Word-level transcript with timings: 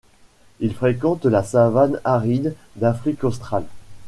Il 0.59 0.73
fréquente 0.73 1.25
la 1.27 1.43
savane 1.43 1.99
aride 2.05 2.55
d'Afrique 2.75 3.23
australe. 3.23 3.67